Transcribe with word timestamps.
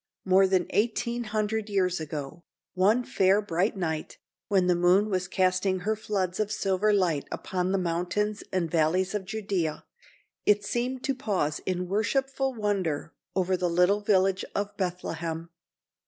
More 0.25 0.47
than 0.47 0.65
eighteen 0.71 1.25
hundred 1.25 1.69
years 1.69 1.99
ago, 1.99 2.41
one 2.73 3.03
fair 3.03 3.39
bright 3.39 3.77
night, 3.77 4.17
when 4.47 4.65
the 4.65 4.73
moon 4.73 5.11
was 5.11 5.27
casting 5.27 5.81
her 5.81 5.95
floods 5.95 6.39
of 6.39 6.51
silver 6.51 6.91
light 6.91 7.27
upon 7.31 7.71
the 7.71 7.77
mountains 7.77 8.41
and 8.51 8.67
valleys 8.67 9.13
of 9.13 9.25
Judea, 9.25 9.85
it 10.43 10.65
seemed 10.65 11.03
to 11.03 11.13
pause 11.13 11.59
in 11.67 11.87
worshipful 11.87 12.51
wonder 12.55 13.13
over 13.35 13.55
the 13.55 13.69
little 13.69 14.01
village 14.01 14.43
of 14.55 14.75
Bethlehem. 14.75 15.51